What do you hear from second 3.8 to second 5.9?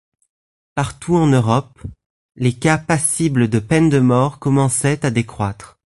de mort commençaient à décroître.